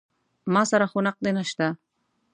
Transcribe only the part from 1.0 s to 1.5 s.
نقدې نه